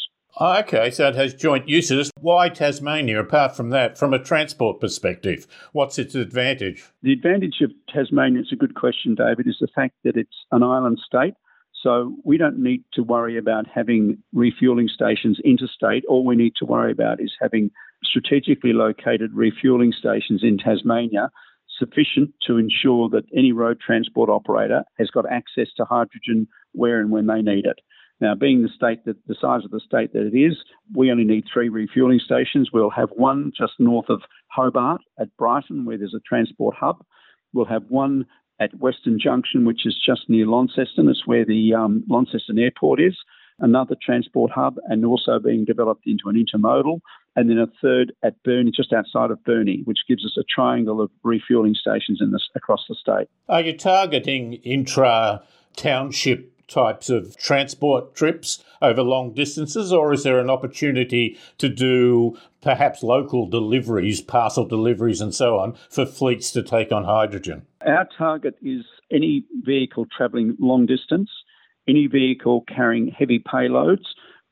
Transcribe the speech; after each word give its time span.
Oh, 0.40 0.58
okay, 0.60 0.90
so 0.90 1.08
it 1.08 1.16
has 1.16 1.34
joint 1.34 1.68
uses. 1.68 2.12
Why 2.20 2.48
Tasmania, 2.48 3.20
apart 3.20 3.56
from 3.56 3.70
that, 3.70 3.98
from 3.98 4.14
a 4.14 4.22
transport 4.22 4.80
perspective? 4.80 5.46
What's 5.72 5.98
its 5.98 6.14
advantage? 6.14 6.84
The 7.02 7.12
advantage 7.12 7.60
of 7.60 7.72
Tasmania, 7.92 8.40
it's 8.40 8.52
a 8.52 8.56
good 8.56 8.74
question, 8.74 9.14
David, 9.16 9.48
is 9.48 9.56
the 9.60 9.68
fact 9.74 9.94
that 10.04 10.16
it's 10.16 10.46
an 10.52 10.62
island 10.62 11.00
state. 11.04 11.34
So 11.82 12.16
we 12.24 12.38
don't 12.38 12.58
need 12.58 12.82
to 12.94 13.02
worry 13.02 13.38
about 13.38 13.66
having 13.72 14.18
refueling 14.32 14.88
stations 14.88 15.38
interstate. 15.44 16.04
All 16.08 16.24
we 16.24 16.36
need 16.36 16.54
to 16.58 16.66
worry 16.66 16.90
about 16.90 17.20
is 17.20 17.32
having 17.40 17.70
strategically 18.02 18.72
located 18.72 19.30
refueling 19.32 19.92
stations 19.92 20.42
in 20.42 20.58
Tasmania 20.58 21.30
sufficient 21.78 22.34
to 22.46 22.58
ensure 22.58 23.08
that 23.10 23.24
any 23.36 23.52
road 23.52 23.78
transport 23.80 24.28
operator 24.28 24.82
has 24.98 25.10
got 25.10 25.30
access 25.30 25.68
to 25.76 25.84
hydrogen 25.84 26.48
where 26.72 27.00
and 27.00 27.10
when 27.10 27.26
they 27.26 27.40
need 27.40 27.64
it. 27.64 27.78
Now, 28.20 28.34
being 28.34 28.62
the 28.62 28.68
state 28.74 29.04
that 29.04 29.16
the 29.28 29.36
size 29.40 29.64
of 29.64 29.70
the 29.70 29.80
state 29.80 30.12
that 30.12 30.26
it 30.26 30.36
is, 30.36 30.56
we 30.92 31.12
only 31.12 31.24
need 31.24 31.44
three 31.52 31.68
refueling 31.68 32.18
stations. 32.18 32.70
We'll 32.72 32.90
have 32.90 33.10
one 33.10 33.52
just 33.56 33.74
north 33.78 34.06
of 34.08 34.22
Hobart 34.48 35.00
at 35.20 35.36
Brighton, 35.36 35.84
where 35.84 35.98
there's 35.98 36.14
a 36.14 36.28
transport 36.28 36.74
hub. 36.76 37.04
We'll 37.52 37.66
have 37.66 37.84
one 37.88 38.26
at 38.60 38.74
Western 38.78 39.18
Junction, 39.18 39.64
which 39.64 39.86
is 39.86 39.96
just 40.04 40.28
near 40.28 40.46
Launceston. 40.46 41.08
It's 41.08 41.26
where 41.26 41.44
the 41.44 41.74
um, 41.74 42.04
Launceston 42.08 42.58
Airport 42.58 43.00
is. 43.00 43.16
Another 43.60 43.96
transport 44.00 44.52
hub, 44.52 44.76
and 44.86 45.04
also 45.04 45.40
being 45.40 45.64
developed 45.64 46.06
into 46.06 46.28
an 46.28 46.36
intermodal. 46.36 47.00
And 47.34 47.50
then 47.50 47.58
a 47.58 47.66
third 47.82 48.12
at 48.22 48.40
Burnie, 48.42 48.70
just 48.70 48.92
outside 48.92 49.30
of 49.30 49.42
Burnie, 49.44 49.82
which 49.84 49.98
gives 50.08 50.24
us 50.24 50.36
a 50.38 50.44
triangle 50.44 51.00
of 51.00 51.10
refueling 51.22 51.74
stations 51.74 52.20
in 52.20 52.30
this 52.32 52.48
across 52.54 52.84
the 52.88 52.94
state. 52.94 53.28
Are 53.48 53.60
you 53.60 53.76
targeting 53.76 54.54
intra 54.54 55.42
township 55.76 56.57
types 56.68 57.10
of 57.10 57.36
transport 57.36 58.14
trips 58.14 58.62
over 58.80 59.02
long 59.02 59.32
distances, 59.32 59.92
or 59.92 60.12
is 60.12 60.22
there 60.22 60.38
an 60.38 60.50
opportunity 60.50 61.36
to 61.58 61.68
do 61.68 62.36
perhaps 62.60 63.02
local 63.02 63.48
deliveries, 63.48 64.20
parcel 64.20 64.64
deliveries, 64.64 65.20
and 65.20 65.34
so 65.34 65.58
on 65.58 65.74
for 65.90 66.06
fleets 66.06 66.52
to 66.52 66.62
take 66.62 66.92
on 66.92 67.04
hydrogen? 67.04 67.66
Our 67.84 68.06
target 68.16 68.56
is 68.62 68.84
any 69.10 69.44
vehicle 69.62 70.06
travelling 70.14 70.56
long 70.60 70.86
distance, 70.86 71.30
any 71.88 72.06
vehicle 72.06 72.64
carrying 72.68 73.08
heavy 73.08 73.38
payloads, 73.38 74.04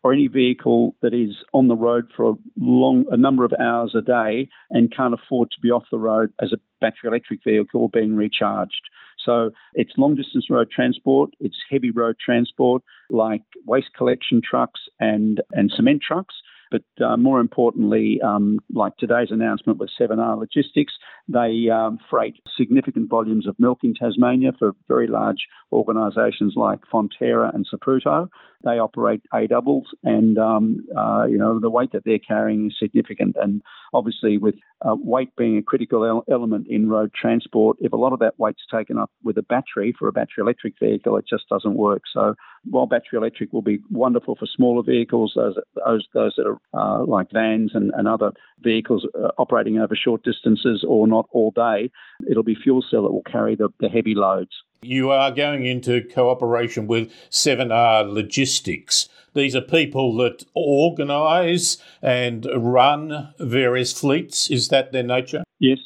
or 0.03 0.13
any 0.13 0.29
vehicle 0.29 0.95
that 1.03 1.13
is 1.13 1.35
on 1.53 1.67
the 1.67 1.75
road 1.75 2.07
for 2.17 2.31
a 2.31 2.35
long 2.57 3.05
a 3.11 3.17
number 3.17 3.45
of 3.45 3.53
hours 3.61 3.93
a 3.93 4.01
day 4.01 4.49
and 4.71 4.95
can't 4.95 5.13
afford 5.13 5.51
to 5.51 5.61
be 5.61 5.71
off 5.71 5.83
the 5.91 5.99
road 5.99 6.33
as 6.41 6.53
a 6.53 6.59
battery 6.81 7.09
electric 7.09 7.43
vehicle 7.43 7.89
being 7.89 8.15
recharged. 8.15 8.83
So 9.27 9.51
it's 9.75 9.93
long 9.99 10.15
distance 10.15 10.47
road 10.49 10.71
transport, 10.71 11.31
it's 11.41 11.57
heavy 11.71 11.91
road 11.91 12.17
transport 12.25 12.83
like 13.11 13.43
waste 13.67 13.91
collection 13.97 14.41
trucks 14.49 14.81
and, 15.01 15.43
and 15.53 15.71
cement 15.75 16.01
trucks. 16.07 16.35
But 16.71 16.83
uh, 17.05 17.17
more 17.17 17.41
importantly, 17.41 18.21
um, 18.25 18.59
like 18.73 18.97
today's 18.97 19.31
announcement 19.31 19.79
with 19.79 19.91
7R 20.01 20.39
Logistics, 20.39 20.95
they 21.29 21.69
um, 21.73 21.99
freight 22.11 22.37
significant 22.57 23.09
volumes 23.09 23.47
of 23.47 23.57
milk 23.59 23.81
in 23.83 23.95
Tasmania 23.95 24.53
for 24.59 24.73
very 24.89 25.07
large 25.07 25.47
organisations 25.73 26.55
like 26.57 26.81
Fonterra 26.93 27.55
and 27.55 27.67
Saputo. 27.67 28.29
They 28.65 28.79
operate 28.79 29.23
A 29.35 29.47
doubles, 29.47 29.87
and 30.03 30.39
um, 30.39 30.87
uh, 30.97 31.27
you 31.29 31.39
know 31.39 31.61
the 31.61 31.71
weight 31.71 31.93
that 31.93 32.05
they're 32.05 32.19
carrying 32.19 32.67
is 32.67 32.77
significant. 32.79 33.37
And 33.41 33.63
obviously, 33.93 34.39
with 34.39 34.55
uh, 34.85 34.97
weight 34.99 35.35
being 35.37 35.59
a 35.59 35.63
critical 35.63 36.05
el- 36.05 36.25
element 36.31 36.67
in 36.69 36.89
road 36.89 37.13
transport, 37.15 37.77
if 37.81 37.93
a 37.93 37.97
lot 37.97 38.13
of 38.13 38.19
that 38.21 38.39
weight's 38.39 38.65
taken 38.73 38.99
up 38.99 39.11
with 39.23 39.39
a 39.39 39.43
battery 39.43 39.95
for 39.97 40.09
a 40.09 40.13
battery 40.13 40.41
electric 40.41 40.75
vehicle, 40.81 41.17
it 41.17 41.27
just 41.29 41.49
doesn't 41.49 41.77
work. 41.77 42.03
So 42.13 42.35
while 42.71 42.87
battery 42.87 43.19
electric 43.19 43.53
will 43.53 43.63
be 43.63 43.79
wonderful 43.91 44.37
for 44.37 44.47
smaller 44.47 44.83
vehicles, 44.83 45.33
those 45.37 45.57
those, 45.75 46.07
those 46.15 46.35
that 46.37 46.47
are 46.47 46.59
uh, 46.75 47.05
like 47.05 47.31
vans 47.33 47.73
and, 47.75 47.93
and 47.95 48.09
other 48.09 48.33
vehicles 48.61 49.07
uh, 49.15 49.29
operating 49.39 49.79
over 49.79 49.95
short 49.95 50.23
distances 50.23 50.85
or 50.87 51.07
not 51.07 51.27
all 51.33 51.51
day, 51.53 51.91
it'll 52.31 52.43
be 52.43 52.55
fuel 52.55 52.85
cell 52.89 53.03
that 53.03 53.13
will 53.13 53.23
carry 53.23 53.55
the, 53.55 53.69
the 53.81 53.89
heavy 53.89 54.15
loads. 54.15 54.51
You 54.83 55.11
are 55.11 55.31
going 55.31 55.65
into 55.65 56.03
cooperation 56.03 56.87
with 56.87 57.11
7R 57.31 58.13
Logistics. 58.13 59.09
These 59.35 59.57
are 59.57 59.61
people 59.61 60.17
that 60.17 60.45
organise 60.55 61.79
and 62.01 62.47
run 62.55 63.35
various 63.39 63.99
fleets. 63.99 64.51
Is 64.51 64.69
that 64.69 64.93
their 64.93 65.03
nature? 65.03 65.45
Yes. 65.59 65.79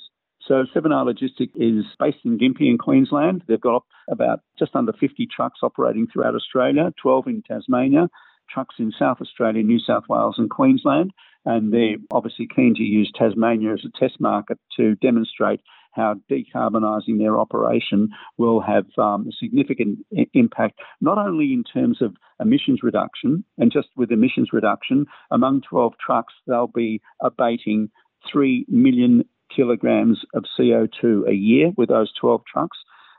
So 0.50 0.64
7R 0.74 1.04
Logistics 1.04 1.52
is 1.54 1.84
based 2.00 2.18
in 2.24 2.36
Gympie 2.36 2.68
in 2.68 2.76
Queensland. 2.76 3.44
They've 3.46 3.60
got 3.60 3.84
about 4.10 4.40
just 4.58 4.74
under 4.74 4.92
50 4.92 5.28
trucks 5.32 5.60
operating 5.62 6.08
throughout 6.08 6.34
Australia, 6.34 6.92
12 7.00 7.26
in 7.28 7.42
Tasmania, 7.42 8.08
trucks 8.52 8.74
in 8.80 8.90
South 8.98 9.18
Australia, 9.20 9.62
New 9.62 9.78
South 9.78 10.08
Wales, 10.08 10.34
and 10.38 10.50
Queensland. 10.50 11.12
And 11.44 11.72
they're 11.72 11.98
obviously 12.10 12.48
keen 12.52 12.74
to 12.74 12.82
use 12.82 13.12
Tasmania 13.16 13.74
as 13.74 13.84
a 13.84 13.96
test 13.96 14.20
market 14.20 14.58
to 14.76 14.96
demonstrate 14.96 15.60
how 15.92 16.16
decarbonising 16.28 17.18
their 17.18 17.38
operation 17.38 18.08
will 18.36 18.60
have 18.60 18.86
um, 18.98 19.28
a 19.28 19.32
significant 19.40 20.00
I- 20.18 20.26
impact, 20.34 20.80
not 21.00 21.16
only 21.16 21.52
in 21.52 21.62
terms 21.62 22.02
of 22.02 22.16
emissions 22.40 22.80
reduction, 22.82 23.44
and 23.56 23.70
just 23.70 23.86
with 23.96 24.10
emissions 24.10 24.48
reduction, 24.52 25.06
among 25.30 25.60
12 25.60 25.92
trucks, 26.04 26.34
they'll 26.48 26.66
be 26.66 27.00
abating 27.20 27.88
3 28.32 28.66
million 28.68 29.24
kilograms 29.54 30.20
of 30.34 30.44
CO2 30.58 31.28
a 31.28 31.34
year 31.34 31.72
with 31.76 31.88
those 31.88 32.12
12 32.20 32.42
trucks. 32.50 32.78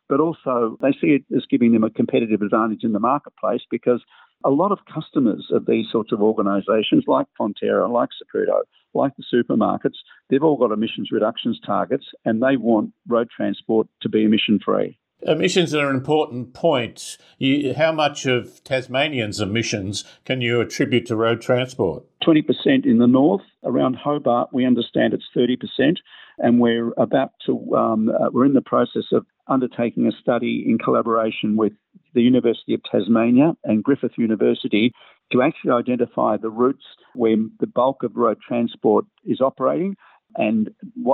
But 0.09 0.19
also, 0.19 0.77
they 0.81 0.91
see 0.91 1.15
it 1.15 1.23
as 1.35 1.45
giving 1.49 1.71
them 1.71 1.83
a 1.83 1.89
competitive 1.89 2.41
advantage 2.41 2.83
in 2.83 2.91
the 2.91 2.99
marketplace 2.99 3.61
because 3.69 4.03
a 4.43 4.49
lot 4.49 4.71
of 4.71 4.79
customers 4.91 5.47
of 5.51 5.65
these 5.65 5.85
sorts 5.91 6.11
of 6.11 6.21
organisations, 6.21 7.05
like 7.07 7.27
Fonterra, 7.39 7.89
like 7.89 8.09
Saputo, 8.09 8.61
like 8.93 9.13
the 9.15 9.23
supermarkets, 9.33 9.97
they've 10.29 10.43
all 10.43 10.57
got 10.57 10.71
emissions 10.71 11.09
reductions 11.11 11.59
targets 11.65 12.05
and 12.25 12.41
they 12.41 12.57
want 12.57 12.91
road 13.07 13.29
transport 13.35 13.87
to 14.01 14.09
be 14.09 14.23
emission 14.23 14.59
free. 14.63 14.97
Emissions 15.23 15.75
are 15.75 15.87
an 15.87 15.95
important 15.95 16.53
point. 16.53 17.17
You, 17.37 17.75
how 17.75 17.91
much 17.91 18.25
of 18.25 18.63
Tasmanians' 18.63 19.39
emissions 19.39 20.03
can 20.25 20.41
you 20.41 20.59
attribute 20.61 21.05
to 21.07 21.15
road 21.15 21.41
transport? 21.41 22.05
20% 22.23 22.85
in 22.85 22.97
the 22.97 23.07
north. 23.07 23.43
Around 23.63 23.97
Hobart, 23.97 24.49
we 24.51 24.65
understand 24.65 25.13
it's 25.13 25.29
30%, 25.37 25.97
and 26.41 26.59
we're 26.59 26.91
about 26.97 27.31
to, 27.45 27.75
um, 27.75 28.09
uh, 28.09 28.29
we're 28.31 28.45
in 28.45 28.53
the 28.53 28.61
process 28.61 29.05
of 29.11 29.25
undertaking 29.47 30.07
a 30.07 30.11
study 30.11 30.63
in 30.67 30.77
collaboration 30.77 31.55
with 31.55 31.73
the 32.13 32.21
University 32.21 32.73
of 32.73 32.81
Tasmania 32.83 33.53
and 33.63 33.83
Griffith 33.83 34.17
University 34.17 34.93
to 35.31 35.41
actually 35.41 35.71
identify 35.71 36.37
the 36.37 36.49
routes 36.49 36.83
where 37.15 37.37
the 37.59 37.67
bulk 37.67 38.03
of 38.03 38.15
road 38.15 38.37
transport 38.45 39.05
is 39.25 39.39
operating 39.39 39.95
and 40.35 40.69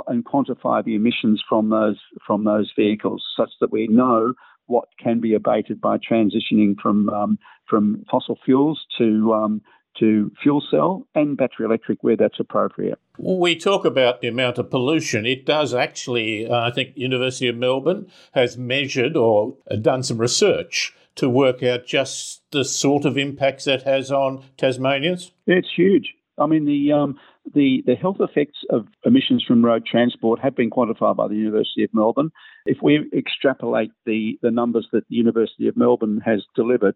and 0.06 0.24
quantify 0.24 0.84
the 0.84 0.94
emissions 0.94 1.42
from 1.48 1.70
those 1.70 1.98
from 2.26 2.44
those 2.44 2.72
vehicles, 2.76 3.24
such 3.36 3.50
that 3.60 3.72
we 3.72 3.88
know 3.88 4.32
what 4.66 4.88
can 5.02 5.18
be 5.18 5.34
abated 5.34 5.80
by 5.80 5.98
transitioning 5.98 6.76
from 6.80 7.08
um, 7.10 7.38
from 7.68 8.04
fossil 8.10 8.38
fuels 8.44 8.86
to 8.96 9.34
um, 9.34 9.60
to 9.98 10.30
fuel 10.42 10.62
cell 10.70 11.06
and 11.14 11.36
battery 11.36 11.66
electric 11.66 12.02
where 12.02 12.16
that's 12.16 12.40
appropriate. 12.40 12.98
We 13.18 13.56
talk 13.56 13.84
about 13.84 14.20
the 14.20 14.28
amount 14.28 14.58
of 14.58 14.70
pollution. 14.70 15.26
It 15.26 15.44
does 15.44 15.74
actually, 15.74 16.48
uh, 16.48 16.60
I 16.60 16.70
think, 16.70 16.96
University 16.96 17.48
of 17.48 17.56
Melbourne 17.56 18.10
has 18.32 18.56
measured 18.56 19.16
or 19.16 19.56
done 19.80 20.02
some 20.02 20.18
research 20.18 20.94
to 21.16 21.28
work 21.28 21.62
out 21.62 21.84
just 21.84 22.42
the 22.52 22.64
sort 22.64 23.04
of 23.04 23.18
impacts 23.18 23.64
that 23.64 23.82
has 23.82 24.12
on 24.12 24.44
Tasmanians. 24.56 25.32
It's 25.46 25.68
huge. 25.74 26.14
I 26.38 26.46
mean, 26.46 26.64
the 26.64 26.92
um, 26.92 27.18
the, 27.54 27.82
the 27.86 27.94
health 27.94 28.18
effects 28.20 28.58
of 28.70 28.86
emissions 29.04 29.44
from 29.46 29.64
road 29.64 29.86
transport 29.86 30.40
have 30.40 30.54
been 30.54 30.70
quantified 30.70 31.16
by 31.16 31.28
the 31.28 31.34
University 31.34 31.82
of 31.82 31.90
Melbourne. 31.92 32.30
If 32.66 32.78
we 32.82 33.10
extrapolate 33.16 33.90
the, 34.04 34.38
the 34.42 34.50
numbers 34.50 34.86
that 34.92 35.08
the 35.08 35.16
University 35.16 35.68
of 35.68 35.76
Melbourne 35.76 36.20
has 36.24 36.44
delivered, 36.54 36.94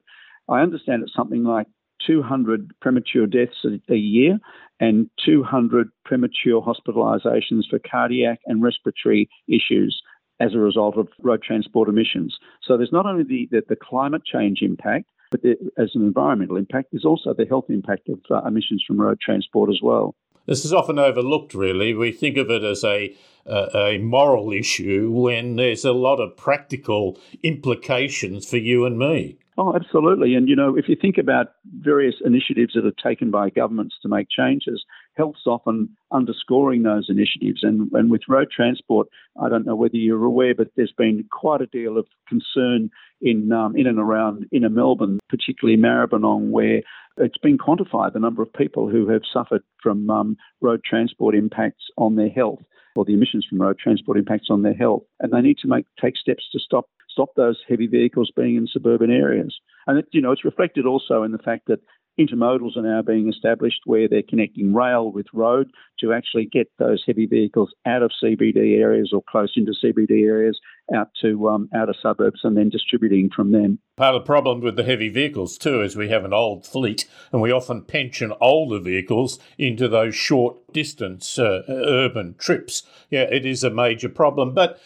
I 0.49 0.61
understand 0.61 1.03
it's 1.03 1.15
something 1.15 1.45
like 1.45 1.67
200 2.07 2.73
premature 2.81 3.27
deaths 3.27 3.65
a, 3.89 3.95
year 3.95 4.39
and 4.81 5.09
200 5.25 5.89
premature 6.05 6.63
hospitalisations 6.63 7.69
for 7.71 7.79
cardiac 7.79 8.41
and 8.47 8.63
respiratory 8.63 9.29
issues 9.49 10.03
as 10.41 10.55
a 10.55 10.59
result 10.59 10.97
of 10.99 11.09
road 11.21 11.43
transport 11.43 11.89
emissions. 11.89 12.37
So 12.63 12.77
there's 12.77 12.93
not 12.93 13.07
only 13.07 13.23
the, 13.23 13.49
the, 13.51 13.63
the 13.69 13.77
climate 13.77 14.23
change 14.25 14.59
impact, 14.63 15.07
but 15.31 15.43
the, 15.43 15.57
as 15.79 15.91
an 15.95 16.03
environmental 16.03 16.57
impact, 16.57 16.89
there's 16.93 17.05
also 17.05 17.33
the 17.33 17.47
health 17.47 17.67
impact 17.69 18.09
of 18.09 18.21
uh, 18.31 18.47
emissions 18.47 18.83
from 18.87 19.01
road 19.01 19.19
transport 19.21 19.71
as 19.71 19.81
well. 19.83 20.15
This 20.47 20.65
is 20.65 20.73
often 20.73 20.99
overlooked, 20.99 21.55
really. 21.55 21.95
We 21.95 22.11
think 22.11 22.37
of 22.37 22.51
it 22.51 22.65
as 22.65 22.83
a, 22.83 23.17
a 23.47 23.99
moral 23.99 24.53
issue 24.53 25.11
when 25.13 25.57
there's 25.57 25.85
a 25.85 25.93
lot 25.93 26.19
of 26.19 26.37
practical 26.37 27.19
implications 27.45 28.49
for 28.49 28.57
you 28.57 28.85
and 28.85 28.99
me. 28.99 29.39
Oh, 29.59 29.75
absolutely. 29.77 30.35
And, 30.35 30.49
you 30.49 30.57
know, 30.57 30.79
if 30.79 30.89
you 30.89 30.97
think 30.99 31.19
about 31.19 31.49
various 31.81 32.15
initiatives 32.25 32.73
that 32.73 32.87
are 32.87 33.11
taken 33.11 33.31
by 33.31 33.51
governments 33.51 33.97
to 34.01 34.09
make 34.09 34.29
changes, 34.31 34.83
health's 35.15 35.47
often 35.47 35.91
underscoring 36.11 36.85
those 36.85 37.09
initiatives. 37.11 37.63
And, 37.63 37.91
and 37.93 38.11
with 38.11 38.23
road 38.29 38.49
transport, 38.51 39.09
I 39.43 39.51
don't 39.51 39.67
know 39.67 39.77
whether 39.77 39.97
you're 39.97 40.25
aware, 40.25 40.55
but 40.55 40.69
there's 40.75 40.95
been 40.97 41.27
quite 41.31 41.61
a 41.61 41.67
deal 41.67 41.99
of 41.99 42.07
concern 42.27 42.89
in, 43.21 43.53
um, 43.53 43.77
in 43.77 43.87
and 43.87 43.99
around 43.99 44.47
inner 44.53 44.71
Melbourne, 44.71 45.19
particularly 45.29 45.79
Maribyrnong, 45.79 46.49
where 46.51 46.81
it's 47.19 47.39
been 47.39 47.59
quantified 47.59 48.15
the 48.15 48.21
number 48.21 48.43
of 48.43 48.51
people 48.55 48.89
who 48.89 49.07
have 49.11 49.23
suffered 49.31 49.63
from 49.83 50.09
um, 50.09 50.37
road 50.63 50.81
transport 50.83 51.35
impacts 51.35 51.85
on 51.99 52.17
their 52.17 52.31
health 52.31 52.63
or 52.97 53.05
the 53.05 53.15
emissions 53.15 53.47
from 53.49 53.61
road 53.61 53.79
transport 53.79 54.17
impacts 54.17 54.49
on 54.51 54.63
their 54.63 54.75
health. 54.75 55.03
And 55.21 55.33
they 55.33 55.41
need 55.41 55.59
to 55.59 55.69
make 55.69 55.85
take 56.01 56.17
steps 56.17 56.45
to 56.53 56.59
stop 56.59 56.87
stop 57.13 57.31
those 57.37 57.61
heavy 57.69 57.87
vehicles 57.87 58.33
being 58.35 58.57
in 58.57 58.67
suburban 58.67 59.11
areas. 59.11 59.55
And 59.87 59.99
it, 59.99 60.07
you 60.13 60.21
know, 60.21 60.33
it's 60.33 60.45
reflected 60.45 60.87
also 60.87 61.23
in 61.23 61.33
the 61.33 61.39
fact 61.39 61.67
that 61.67 61.81
intermodals 62.21 62.77
are 62.77 62.83
now 62.83 63.03
being 63.03 63.29
established 63.29 63.81
where 63.87 64.09
they're 64.09 64.23
connecting 64.29 64.75
rail 64.75 65.11
with 65.11 65.27
road 65.33 65.71
to 65.99 66.13
actually 66.13 66.45
get 66.45 66.71
those 66.79 67.03
heavy 67.07 67.27
vehicles 67.27 67.75
out 67.87 68.03
of 68.03 68.11
CBD 68.23 68.79
areas 68.79 69.13
or 69.15 69.23
close 69.29 69.53
into 69.57 69.73
CBD 69.73 70.27
areas 70.27 70.61
out 70.95 71.09
to 71.23 71.49
um, 71.49 71.69
outer 71.75 71.95
suburbs 72.01 72.41
and 72.45 72.57
then 72.57 72.69
distributing 72.69 73.31
from 73.35 73.53
them. 73.53 73.79
Part 73.97 74.15
of 74.15 74.23
the 74.23 74.27
problem 74.27 74.61
with 74.61 74.77
the 74.77 74.85
heavy 74.85 75.09
vehicles 75.09 75.57
too 75.57 75.81
is 75.81 75.97
we 75.97 76.11
have 76.11 76.25
an 76.25 76.35
old 76.35 76.67
fleet 76.67 77.07
and 77.33 77.41
we 77.41 77.51
often 77.51 77.83
pension 77.83 78.33
older 78.41 78.79
vehicles 78.79 79.39
into 79.57 79.89
those 79.89 80.15
short 80.15 80.57
distance 80.73 81.39
uh, 81.39 81.63
urban 81.69 82.35
trips. 82.39 82.83
Yeah, 83.11 83.23
it 83.23 83.47
is 83.47 83.65
a 83.65 83.71
major 83.71 84.09
problem. 84.09 84.53
But 84.55 84.81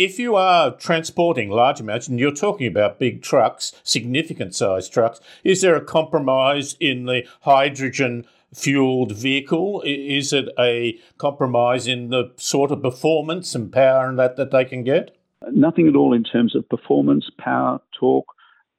if 0.00 0.18
you 0.18 0.34
are 0.34 0.74
transporting 0.76 1.50
large 1.50 1.78
amounts, 1.78 2.08
and 2.08 2.18
you're 2.18 2.32
talking 2.32 2.66
about 2.66 2.98
big 2.98 3.20
trucks, 3.20 3.74
significant 3.84 4.54
size 4.54 4.88
trucks, 4.88 5.20
is 5.44 5.60
there 5.60 5.76
a 5.76 5.84
compromise 5.84 6.74
in 6.80 7.04
the 7.04 7.22
hydrogen 7.42 8.24
fueled 8.54 9.12
vehicle? 9.12 9.82
Is 9.84 10.32
it 10.32 10.48
a 10.58 10.98
compromise 11.18 11.86
in 11.86 12.08
the 12.08 12.32
sort 12.36 12.70
of 12.70 12.80
performance 12.80 13.54
and 13.54 13.70
power 13.70 14.08
and 14.08 14.18
that 14.18 14.36
that 14.36 14.50
they 14.50 14.64
can 14.64 14.84
get? 14.84 15.14
Nothing 15.52 15.86
at 15.86 15.96
all 15.96 16.14
in 16.14 16.24
terms 16.24 16.56
of 16.56 16.66
performance, 16.70 17.28
power, 17.38 17.78
torque, 17.92 18.32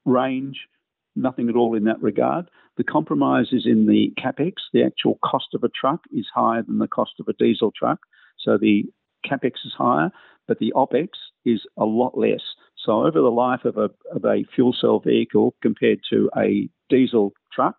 range, 0.05 0.67
nothing 1.15 1.49
at 1.49 1.55
all 1.55 1.75
in 1.75 1.83
that 1.83 2.01
regard. 2.01 2.49
The 2.77 2.83
compromise 2.83 3.49
is 3.51 3.67
in 3.67 3.85
the 3.85 4.11
capex. 4.17 4.53
The 4.73 4.83
actual 4.83 5.19
cost 5.23 5.53
of 5.53 5.63
a 5.63 5.69
truck 5.69 6.01
is 6.11 6.25
higher 6.33 6.63
than 6.63 6.79
the 6.79 6.87
cost 6.87 7.11
of 7.19 7.27
a 7.27 7.33
diesel 7.33 7.71
truck. 7.77 7.99
So 8.39 8.57
the 8.57 8.85
capex 9.23 9.53
is 9.65 9.73
higher 9.77 10.11
but 10.51 10.59
the 10.59 10.73
OPEX 10.75 11.07
is 11.45 11.61
a 11.77 11.85
lot 11.85 12.17
less. 12.17 12.41
So 12.75 13.05
over 13.07 13.21
the 13.21 13.31
life 13.31 13.63
of 13.63 13.77
a, 13.77 13.89
of 14.13 14.25
a 14.25 14.43
fuel 14.53 14.75
cell 14.77 14.99
vehicle 14.99 15.55
compared 15.61 16.01
to 16.09 16.29
a 16.37 16.67
diesel 16.89 17.31
truck, 17.53 17.77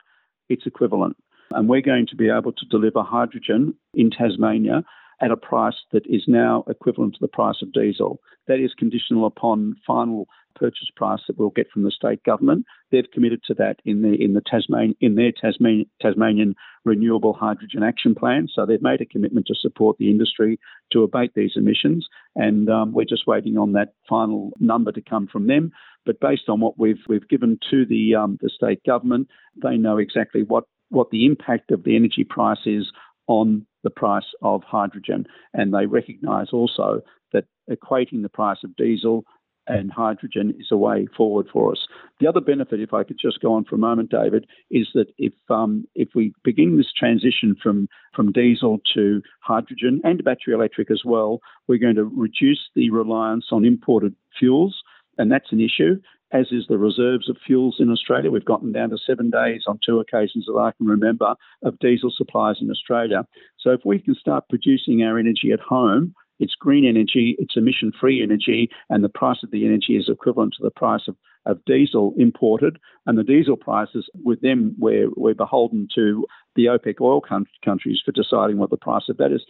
it's 0.49 0.67
equivalent. 0.67 1.19
And 1.51 1.69
we're 1.69 1.83
going 1.83 2.07
to 2.07 2.17
be 2.17 2.31
able 2.31 2.53
to 2.53 2.67
deliver 2.71 3.03
hydrogen 3.03 3.75
in 3.93 4.11
Tasmania 4.11 4.85
at 5.21 5.31
a 5.31 5.37
price 5.37 5.75
that 5.93 6.07
is 6.07 6.23
now 6.27 6.65
equivalent 6.67 7.13
to 7.13 7.19
the 7.21 7.29
price 7.29 7.57
of 7.61 7.75
diesel. 7.75 8.20
That 8.46 8.58
is 8.58 8.73
conditional 8.73 9.27
upon 9.27 9.75
final 9.87 10.27
purchase 10.63 10.89
price 10.95 11.21
that 11.27 11.39
we'll 11.39 11.51
get 11.51 11.71
from 11.71 11.83
the 11.83 11.91
state 11.91 12.23
government. 12.23 12.65
They've 12.91 13.11
committed 13.13 13.43
to 13.47 13.55
that 13.55 13.77
in 13.85 14.03
the 14.03 14.15
in 14.15 14.35
the 14.35 14.41
Tasman 14.41 14.95
in 15.01 15.17
their 15.17 15.33
Tasman, 15.33 15.87
Tasmanian 16.01 16.55
Renewable 16.85 17.33
Hydrogen 17.33 17.83
Action 17.83 18.15
Plan. 18.15 18.49
So 18.53 18.65
they've 18.65 18.83
made 18.91 19.01
a 19.01 19.07
commitment 19.07 19.47
to 19.47 19.55
support 19.55 19.97
the 19.99 20.11
industry 20.11 20.59
to 20.93 21.03
abate 21.03 21.33
these 21.35 21.53
emissions, 21.57 22.07
and 22.37 22.69
um, 22.69 22.93
we're 22.93 23.05
just 23.05 23.27
waiting 23.27 23.59
on 23.59 23.73
that 23.73 23.95
final 24.09 24.53
number 24.61 24.93
to 24.93 25.03
come 25.03 25.27
from 25.27 25.49
them. 25.49 25.73
But 26.07 26.21
based 26.21 26.49
on 26.49 26.61
what 26.61 26.79
we've 26.79 27.03
we've 27.09 27.29
given 27.29 27.59
to 27.71 27.85
the 27.85 28.15
um, 28.15 28.39
the 28.41 28.51
state 28.51 28.85
government, 28.85 29.29
they 29.63 29.77
know 29.77 29.99
exactly 29.99 30.43
what 30.43 30.65
what 30.91 31.11
the 31.11 31.27
impact 31.27 31.71
of 31.71 31.85
the 31.85 31.97
energy 31.97 32.25
price 32.25 32.67
is 32.67 32.93
on 33.27 33.67
the 33.83 33.91
price 33.91 34.31
of 34.43 34.63
hydrogen. 34.63 35.27
And 35.55 35.73
they 35.73 35.87
recognise 35.87 36.49
also 36.53 37.01
that 37.33 37.45
equating 37.71 38.23
the 38.23 38.29
price 38.29 38.59
of 38.65 38.77
diesel 38.77 39.25
and 39.67 39.93
hydrogen 39.93 40.55
is 40.59 40.69
a 40.71 40.77
way 40.77 41.07
forward 41.17 41.47
for 41.53 41.73
us. 41.73 41.87
The 42.21 42.27
other 42.27 42.41
benefit, 42.41 42.81
if 42.81 42.93
I 42.93 43.05
could 43.05 43.19
just 43.21 43.41
go 43.41 43.53
on 43.55 43.65
for 43.65 43.77
a 43.77 43.79
moment, 43.79 44.11
David, 44.11 44.47
is 44.71 44.89
that 44.95 45.13
if 45.19 45.33
um, 45.51 45.87
if 45.95 46.09
we 46.15 46.33
begin 46.45 46.77
this 46.77 46.93
transition 46.93 47.57
from 47.63 47.89
from 48.15 48.33
diesel 48.33 48.81
to 48.95 49.23
hydrogen 49.41 50.01
and 50.05 50.25
battery 50.25 50.55
electric 50.55 50.91
as 50.91 51.03
well, 51.05 51.41
we're 51.69 51.79
going 51.79 51.97
to 51.97 52.05
reduce 52.05 52.71
the 52.75 52.91
reliance 52.91 53.47
on 53.53 53.65
imported 53.65 54.15
fuels, 54.39 54.83
and 55.19 55.31
that's 55.31 55.53
an 55.53 55.61
issue 55.61 56.01
as 56.33 56.47
is 56.51 56.67
the 56.69 56.79
reserves 56.79 57.29
of 57.29 57.37
fuels 57.47 57.77
in 57.79 57.91
Australia. 57.91 58.31
We've 58.31 58.45
gotten 58.45 58.73
down 58.73 58.91
to 58.91 58.99
seven 58.99 59.31
days 59.31 59.65
on 59.67 59.79
two 59.85 60.01
occasions 60.01 60.47
that 60.47 60.59
I 60.59 60.73
can 60.77 60.87
remember 60.87 61.35
of 61.63 61.79
diesel 61.79 62.11
supplies 62.11 62.57
in 62.61 62.71
Australia. 62.71 63.27
So 63.59 63.71
if 63.71 63.81
we 63.85 63.99
can 63.99 64.15
start 64.15 64.49
producing 64.49 65.03
our 65.03 65.19
energy 65.19 65.53
at 65.53 65.61
home, 65.61 66.15
it's 66.43 66.56
green 66.56 66.84
energy, 66.84 67.37
it's 67.39 67.56
emission 67.56 67.93
free 67.99 68.20
energy, 68.22 68.69
and 68.91 69.05
the 69.05 69.08
price 69.08 69.39
of 69.44 69.53
the 69.53 69.65
energy 69.65 69.96
is 69.96 70.08
equivalent 70.08 70.55
to 70.56 70.63
the 70.63 70.70
price 70.72 71.03
of, 71.06 71.17
of 71.46 71.65
diesel 71.65 72.15
imported. 72.19 72.79
And 73.06 73.17
the 73.17 73.22
diesel 73.22 73.56
prices, 73.56 74.11
with 74.25 74.41
them, 74.41 74.75
we're, 74.79 75.08
we're 75.17 75.34
beholden 75.34 75.87
to 75.94 76.27
the 76.56 76.67
OPEC 76.67 77.01
oil 77.01 77.22
countries 77.65 78.03
for 78.05 78.11
deciding 78.11 78.58
what 78.58 78.70
the 78.70 78.77
price 78.77 79.05
of 79.08 79.19
that 79.19 79.32
is 79.32 79.43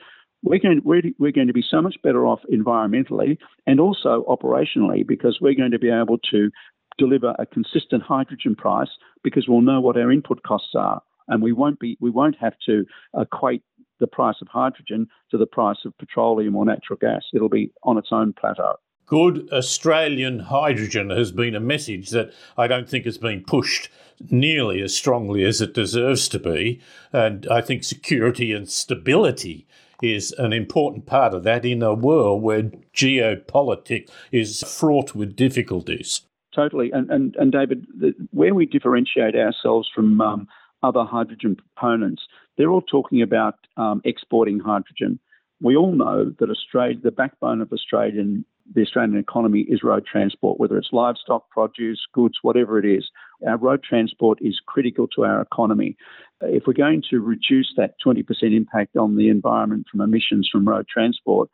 we're 0.44 0.58
going, 0.58 0.80
we're, 0.84 1.02
we're 1.20 1.32
going 1.32 1.46
to 1.46 1.52
be 1.52 1.64
so 1.68 1.80
much 1.80 1.94
better 2.02 2.26
off 2.26 2.40
environmentally 2.52 3.38
and 3.66 3.78
also 3.78 4.24
operationally 4.28 5.06
because 5.06 5.38
we're 5.40 5.54
going 5.54 5.70
to 5.70 5.78
be 5.78 5.88
able 5.88 6.18
to 6.32 6.50
deliver 6.98 7.34
a 7.38 7.46
consistent 7.46 8.02
hydrogen 8.02 8.56
price 8.56 8.90
because 9.22 9.46
we'll 9.48 9.60
know 9.60 9.80
what 9.80 9.96
our 9.96 10.10
input 10.10 10.42
costs 10.42 10.74
are 10.74 11.00
and 11.28 11.42
we 11.42 11.52
won't 11.52 11.78
be 11.78 11.96
we 12.00 12.10
won't 12.10 12.36
have 12.38 12.54
to 12.66 12.84
equate 13.18 13.62
the 14.02 14.06
price 14.06 14.36
of 14.42 14.48
hydrogen 14.48 15.06
to 15.30 15.38
the 15.38 15.46
price 15.46 15.78
of 15.86 15.96
petroleum 15.96 16.56
or 16.56 16.66
natural 16.66 16.98
gas. 17.00 17.22
It'll 17.32 17.48
be 17.48 17.70
on 17.84 17.96
its 17.96 18.08
own 18.10 18.34
plateau. 18.34 18.74
Good 19.06 19.48
Australian 19.52 20.40
hydrogen 20.40 21.10
has 21.10 21.32
been 21.32 21.54
a 21.54 21.60
message 21.60 22.10
that 22.10 22.32
I 22.56 22.66
don't 22.66 22.88
think 22.88 23.04
has 23.04 23.18
been 23.18 23.44
pushed 23.44 23.88
nearly 24.30 24.82
as 24.82 24.94
strongly 24.94 25.44
as 25.44 25.60
it 25.60 25.74
deserves 25.74 26.28
to 26.28 26.38
be. 26.38 26.80
And 27.12 27.46
I 27.50 27.60
think 27.60 27.84
security 27.84 28.52
and 28.52 28.68
stability 28.68 29.66
is 30.02 30.32
an 30.32 30.52
important 30.52 31.06
part 31.06 31.32
of 31.32 31.44
that 31.44 31.64
in 31.64 31.82
a 31.82 31.94
world 31.94 32.42
where 32.42 32.70
geopolitics 32.94 34.10
is 34.32 34.62
fraught 34.62 35.14
with 35.14 35.36
difficulties. 35.36 36.22
Totally. 36.54 36.90
And, 36.92 37.10
and, 37.10 37.36
and 37.36 37.52
David, 37.52 37.86
the, 37.98 38.14
where 38.30 38.54
we 38.54 38.66
differentiate 38.66 39.34
ourselves 39.34 39.88
from 39.94 40.20
um, 40.20 40.48
other 40.82 41.04
hydrogen 41.04 41.56
proponents, 41.56 42.22
they're 42.56 42.70
all 42.70 42.82
talking 42.82 43.22
about 43.22 43.54
um, 43.76 44.00
exporting 44.04 44.58
hydrogen. 44.58 45.18
We 45.60 45.76
all 45.76 45.92
know 45.92 46.32
that 46.38 46.50
Australia, 46.50 46.98
the 47.02 47.10
backbone 47.10 47.60
of 47.60 47.72
Australian 47.72 48.44
the 48.74 48.82
Australian 48.82 49.18
economy 49.18 49.60
is 49.68 49.82
road 49.82 50.06
transport, 50.06 50.58
whether 50.60 50.78
it's 50.78 50.92
livestock, 50.92 51.48
produce, 51.50 52.06
goods, 52.12 52.38
whatever 52.42 52.78
it 52.78 52.84
is. 52.84 53.10
Our 53.46 53.56
road 53.56 53.82
transport 53.82 54.38
is 54.40 54.60
critical 54.64 55.08
to 55.08 55.24
our 55.24 55.40
economy. 55.40 55.96
If 56.40 56.64
we're 56.66 56.72
going 56.72 57.02
to 57.10 57.20
reduce 57.20 57.72
that 57.76 57.94
20% 58.04 58.24
impact 58.56 58.96
on 58.96 59.16
the 59.16 59.28
environment 59.28 59.86
from 59.90 60.00
emissions 60.00 60.48
from 60.50 60.68
road 60.68 60.86
transport, 60.88 61.50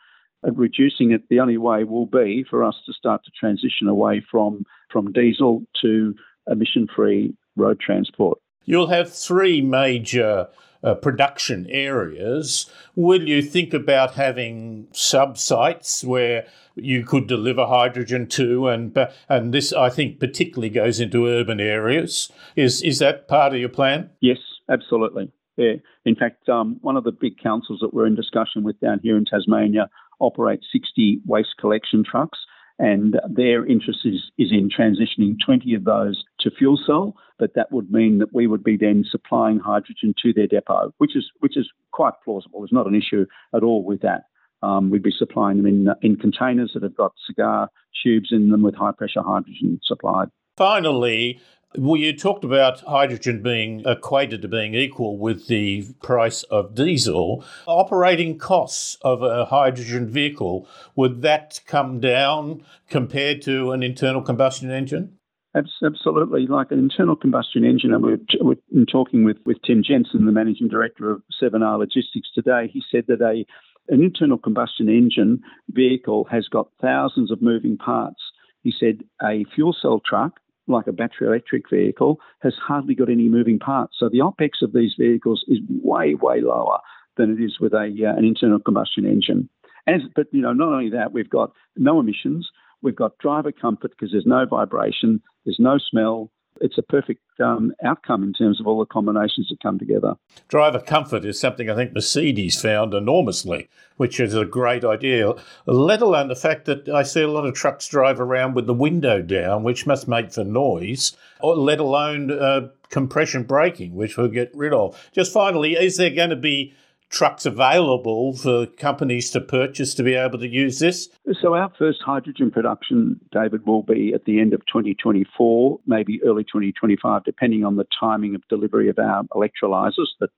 uh, 0.47 0.52
reducing 0.52 1.11
it, 1.11 1.28
the 1.28 1.40
only 1.40 1.58
way 1.58 1.85
will 1.85 2.06
be 2.06 2.44
for 2.49 2.62
us 2.62 2.76
to 2.87 2.92
start 2.92 3.25
to 3.25 3.30
transition 3.38 3.88
away 3.88 4.25
from, 4.30 4.64
from 4.90 5.12
diesel 5.12 5.62
to 5.82 6.14
emission 6.47 6.87
free 6.94 7.35
road 7.56 7.80
transport. 7.80 8.38
You'll 8.68 8.88
have 8.88 9.10
three 9.10 9.62
major 9.62 10.48
uh, 10.84 10.94
production 10.96 11.66
areas. 11.70 12.70
Will 12.94 13.26
you 13.26 13.40
think 13.40 13.72
about 13.72 14.12
having 14.12 14.88
sub 14.92 15.38
sites 15.38 16.04
where 16.04 16.46
you 16.75 17.02
could 17.02 17.26
deliver 17.26 17.64
hydrogen 17.64 18.26
to, 18.26 18.68
and 18.68 19.08
and 19.26 19.54
this 19.54 19.72
I 19.72 19.88
think 19.88 20.20
particularly 20.20 20.68
goes 20.68 21.00
into 21.00 21.26
urban 21.26 21.60
areas. 21.60 22.30
Is 22.56 22.82
is 22.82 22.98
that 22.98 23.26
part 23.26 23.54
of 23.54 23.58
your 23.58 23.70
plan? 23.70 24.10
Yes, 24.20 24.37
absolutely. 24.68 25.32
Yeah. 25.56 25.76
In 26.04 26.14
fact, 26.14 26.46
um, 26.50 26.76
one 26.82 26.98
of 26.98 27.04
the 27.04 27.12
big 27.12 27.38
councils 27.38 27.80
that 27.80 27.94
we're 27.94 28.06
in 28.06 28.14
discussion 28.14 28.64
with 28.64 28.78
down 28.80 29.00
here 29.02 29.16
in 29.16 29.25
Tasmania 29.25 29.88
operates 30.20 30.66
60 30.70 31.22
waste 31.26 31.56
collection 31.58 32.04
trucks, 32.04 32.38
and 32.78 33.20
their 33.28 33.66
interest 33.66 34.00
is, 34.04 34.30
is 34.38 34.52
in 34.52 34.68
transitioning 34.68 35.37
20 35.44 35.75
of 35.75 35.85
those 35.85 36.25
to 36.40 36.50
fuel 36.50 36.78
cell. 36.87 37.14
But 37.38 37.54
that 37.54 37.73
would 37.73 37.90
mean 37.90 38.18
that 38.18 38.32
we 38.32 38.47
would 38.47 38.64
be 38.64 38.76
then 38.76 39.04
supplying 39.08 39.58
hydrogen 39.58 40.14
to 40.23 40.32
their 40.32 40.47
depot, 40.47 40.92
which 40.99 41.16
is 41.16 41.30
which 41.40 41.56
is 41.56 41.68
quite 41.92 42.14
plausible. 42.25 42.61
There's 42.61 42.73
not 42.73 42.87
an 42.87 42.94
issue 42.94 43.26
at 43.54 43.62
all 43.62 43.85
with 43.85 44.00
that. 44.02 44.25
Um, 44.61 44.90
we'd 44.90 45.04
be 45.04 45.14
supplying 45.16 45.58
them 45.58 45.66
in, 45.66 45.88
in 46.02 46.16
containers 46.16 46.73
that 46.75 46.82
have 46.82 46.97
got 46.97 47.12
cigar 47.26 47.70
tubes 48.02 48.30
in 48.32 48.50
them 48.50 48.62
with 48.62 48.75
high 48.75 48.92
pressure 48.92 49.23
hydrogen 49.23 49.80
supplied. 49.85 50.28
Finally, 50.56 51.40
well, 51.76 51.96
you 51.96 52.16
talked 52.16 52.44
about 52.44 52.80
hydrogen 52.80 53.42
being 53.42 53.82
equated 53.84 54.42
to 54.42 54.48
being 54.48 54.75
equal 54.75 55.18
with 55.18 55.48
the 55.48 55.87
price 56.02 56.42
of 56.44 56.75
diesel. 56.75 57.44
Operating 57.66 58.38
costs 58.38 58.96
of 59.02 59.22
a 59.22 59.44
hydrogen 59.46 60.08
vehicle, 60.08 60.66
would 60.96 61.22
that 61.22 61.60
come 61.66 62.00
down 62.00 62.64
compared 62.88 63.42
to 63.42 63.72
an 63.72 63.82
internal 63.82 64.22
combustion 64.22 64.70
engine? 64.70 65.18
Absolutely. 65.54 66.46
Like 66.46 66.70
an 66.70 66.78
internal 66.78 67.16
combustion 67.16 67.64
engine, 67.64 67.92
and 67.92 68.02
we're, 68.02 68.18
we're 68.40 68.84
talking 68.84 69.25
with, 69.25 69.38
with 69.44 69.56
Tim 69.66 69.82
Jensen, 69.82 70.26
the 70.26 70.32
managing 70.32 70.68
director 70.68 71.10
of 71.10 71.22
7R 71.42 71.78
Logistics 71.78 72.28
today. 72.34 72.70
He 72.72 72.82
said 72.90 73.04
that 73.08 73.20
a 73.20 73.44
an 73.90 74.02
internal 74.02 74.37
combustion 74.37 74.90
engine 74.90 75.40
vehicle 75.70 76.26
has 76.30 76.46
got 76.46 76.68
thousands 76.80 77.30
of 77.30 77.40
moving 77.40 77.78
parts. 77.78 78.20
He 78.62 78.70
said 78.78 79.02
a 79.22 79.46
fuel 79.54 79.75
cell 79.80 80.02
truck, 80.04 80.40
like 80.68 80.87
a 80.87 80.92
battery 80.92 81.26
electric 81.26 81.68
vehicle, 81.70 82.20
has 82.40 82.54
hardly 82.54 82.94
got 82.94 83.10
any 83.10 83.28
moving 83.28 83.58
parts. 83.58 83.96
So 83.98 84.08
the 84.08 84.18
OPEX 84.18 84.62
of 84.62 84.72
these 84.72 84.94
vehicles 84.98 85.44
is 85.48 85.58
way, 85.82 86.14
way 86.14 86.40
lower 86.40 86.78
than 87.16 87.32
it 87.32 87.42
is 87.42 87.58
with 87.60 87.72
a, 87.72 87.78
uh, 88.06 88.16
an 88.16 88.25
internal 88.25 88.58
combustion 88.58 89.04
engine. 89.04 89.48
As, 89.87 90.02
but 90.14 90.26
you 90.32 90.42
know, 90.42 90.52
not 90.52 90.72
only 90.72 90.90
that, 90.90 91.12
we've 91.12 91.30
got 91.30 91.52
no 91.76 91.98
emissions, 92.00 92.50
we've 92.82 92.96
got 92.96 93.18
driver 93.18 93.52
comfort 93.52 93.90
because 93.90 94.12
there's 94.12 94.26
no 94.26 94.46
vibration, 94.46 95.20
there's 95.44 95.58
no 95.58 95.78
smell, 95.78 96.30
it's 96.61 96.79
a 96.79 96.83
perfect 96.83 97.23
um, 97.41 97.73
outcome 97.85 98.23
in 98.23 98.33
terms 98.33 98.61
of 98.61 98.67
all 98.67 98.79
the 98.79 98.87
combinations 98.87 99.49
that 99.49 99.62
come 99.62 99.79
together. 99.79 100.15
Driver 100.49 100.81
comfort 100.81 101.25
is 101.25 101.38
something 101.38 101.71
I 101.71 101.75
think 101.75 101.93
Mercedes 101.93 102.61
found 102.61 102.95
enormously, 102.95 103.69
which 103.97 104.21
is 104.21 104.35
a 104.35 104.45
great 104.45 104.85
idea, 104.85 105.35
let 105.67 106.03
alone 106.03 106.29
the 106.29 106.37
fact 106.37 106.65
that 106.67 106.88
I 106.88 107.03
see 107.03 107.23
a 107.23 107.29
lot 107.29 107.47
of 107.47 107.55
trucks 107.55 107.88
drive 107.88 108.21
around 108.21 108.55
with 108.55 108.67
the 108.67 108.75
window 108.75 109.23
down, 109.23 109.62
which 109.62 109.87
must 109.87 110.09
make 110.09 110.33
for 110.33 110.45
noise, 110.45 111.17
or 111.41 111.57
let 111.57 111.81
alone 111.81 112.31
uh, 112.31 112.69
compression 112.91 113.43
braking, 113.45 113.95
which 113.95 114.17
we'll 114.17 114.29
get 114.29 114.50
rid 114.55 114.73
of. 114.73 115.11
Just 115.12 115.33
finally, 115.33 115.75
is 115.75 115.97
there 115.97 116.11
going 116.11 116.31
to 116.31 116.37
be 116.37 116.75
trucks 117.11 117.47
available 117.47 118.37
for 118.37 118.67
companies 118.67 119.31
to 119.31 119.41
purchase 119.41 119.95
to 119.95 120.03
be 120.03 120.15
able 120.15 120.38
to 120.38 120.49
use 120.49 120.79
this? 120.79 121.09
So, 121.41 121.55
our 121.55 121.73
first 121.79 122.00
hydrogen 122.05 122.50
production, 122.50 123.21
David, 123.33 123.67
will 123.67 123.83
be 123.83 124.12
at 124.15 124.25
the 124.25 124.41
end 124.41 124.53
of 124.53 124.61
2024, 124.67 125.81
maybe 125.87 126.21
early 126.25 126.45
2025, 126.45 127.25
depending 127.25 127.65
on 127.65 127.77
the 127.77 127.87
timing 127.99 128.35
of 128.35 128.47
delivery 128.49 128.88
of 128.88 128.99
our 128.99 129.25
electrolyzers 129.35 130.09
that, 130.21 130.31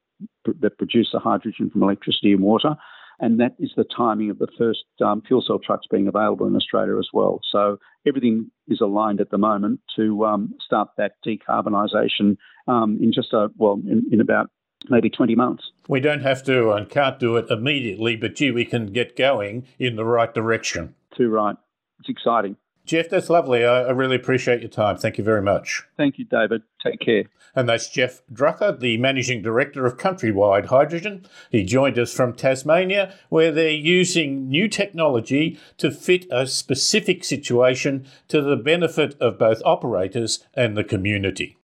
that 0.60 0.78
produce 0.78 1.10
the 1.12 1.18
hydrogen 1.18 1.70
from 1.70 1.82
electricity 1.82 2.32
and 2.32 2.42
water. 2.42 2.76
And 3.20 3.38
that 3.38 3.54
is 3.58 3.70
the 3.76 3.84
timing 3.84 4.30
of 4.30 4.38
the 4.38 4.48
first 4.56 4.84
um, 5.04 5.20
fuel 5.20 5.44
cell 5.46 5.58
trucks 5.58 5.86
being 5.90 6.08
available 6.08 6.46
in 6.46 6.56
Australia 6.56 6.98
as 6.98 7.08
well. 7.12 7.40
So 7.52 7.76
everything 8.06 8.50
is 8.66 8.80
aligned 8.80 9.20
at 9.20 9.30
the 9.30 9.36
moment 9.36 9.80
to 9.96 10.24
um, 10.24 10.54
start 10.64 10.88
that 10.96 11.12
decarbonisation 11.26 12.38
um, 12.66 12.98
in 13.00 13.12
just 13.12 13.34
a 13.34 13.48
well 13.58 13.78
in, 13.86 14.04
in 14.10 14.22
about 14.22 14.50
maybe 14.88 15.10
20 15.10 15.34
months. 15.34 15.70
We 15.88 16.00
don't 16.00 16.22
have 16.22 16.44
to 16.44 16.72
and 16.72 16.88
can't 16.88 17.18
do 17.18 17.36
it 17.36 17.50
immediately, 17.50 18.16
but 18.16 18.34
gee, 18.34 18.50
we 18.50 18.64
can 18.64 18.92
get 18.92 19.16
going 19.16 19.66
in 19.78 19.96
the 19.96 20.04
right 20.04 20.32
direction. 20.32 20.94
Too 21.16 21.28
right. 21.28 21.56
It's 21.98 22.08
exciting. 22.08 22.56
Geoff, 22.86 23.08
that's 23.08 23.30
lovely. 23.30 23.64
I, 23.64 23.82
I, 23.82 23.90
really 23.90 24.16
appreciate 24.16 24.62
your 24.62 24.70
time. 24.70 24.96
Thank 24.96 25.18
you 25.18 25.22
very 25.22 25.42
much. 25.42 25.84
Thank 25.96 26.18
you, 26.18 26.24
David. 26.24 26.62
Take 26.82 26.98
care. 26.98 27.24
And 27.54 27.68
that's 27.68 27.88
Geoff 27.88 28.22
Drucker, 28.32 28.80
the 28.80 28.96
Managing 28.96 29.42
Director 29.42 29.86
of 29.86 29.96
Countrywide 29.96 30.66
Hydrogen. 30.66 31.26
He 31.50 31.62
joined 31.62 31.98
us 31.98 32.12
from 32.12 32.32
Tasmania, 32.32 33.14
where 33.28 33.52
they're 33.52 33.70
using 33.70 34.48
new 34.48 34.66
technology 34.66 35.58
to 35.78 35.90
fit 35.90 36.26
a 36.30 36.46
specific 36.46 37.22
situation 37.22 38.06
to 38.28 38.40
the 38.40 38.56
benefit 38.56 39.14
of 39.20 39.38
both 39.38 39.62
operators 39.64 40.44
and 40.54 40.76
the 40.76 40.84
community. 40.84 41.58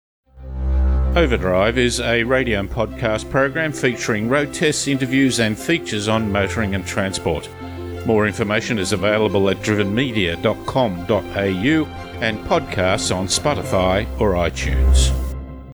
Overdrive 1.17 1.79
is 1.79 2.01
a 2.01 2.25
radio 2.25 2.59
and 2.59 2.69
podcast 2.69 3.31
program 3.31 3.73
featuring 3.73 4.29
road 4.29 4.53
tests, 4.53 4.89
interviews, 4.89 5.39
and 5.39 5.57
features 5.57 6.09
on 6.09 6.33
motoring 6.33 6.75
and 6.75 6.85
transport. 6.85 7.49
More 8.05 8.27
information 8.27 8.81
is 8.81 8.93
available 8.93 9.49
at 9.49 9.59
drivenmedia.com.au 9.59 11.87
and 12.21 12.39
podcasts 12.47 13.15
on 13.15 13.29
Spotify 13.29 14.09
or 14.21 14.33
iTunes. 14.33 15.24